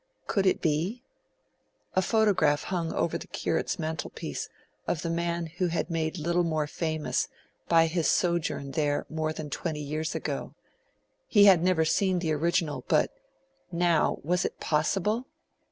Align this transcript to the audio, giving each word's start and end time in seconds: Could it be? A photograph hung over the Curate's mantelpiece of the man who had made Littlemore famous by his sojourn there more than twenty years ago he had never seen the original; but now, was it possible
Could 0.25 0.47
it 0.47 0.63
be? 0.63 1.03
A 1.95 2.01
photograph 2.01 2.63
hung 2.63 2.91
over 2.91 3.19
the 3.19 3.27
Curate's 3.27 3.77
mantelpiece 3.77 4.49
of 4.87 5.03
the 5.03 5.11
man 5.11 5.45
who 5.59 5.67
had 5.67 5.91
made 5.91 6.17
Littlemore 6.17 6.65
famous 6.65 7.27
by 7.69 7.85
his 7.85 8.07
sojourn 8.09 8.71
there 8.71 9.05
more 9.11 9.31
than 9.31 9.51
twenty 9.51 9.79
years 9.83 10.15
ago 10.15 10.55
he 11.27 11.45
had 11.45 11.61
never 11.61 11.85
seen 11.85 12.17
the 12.17 12.33
original; 12.33 12.83
but 12.87 13.11
now, 13.71 14.17
was 14.23 14.43
it 14.43 14.59
possible 14.59 15.27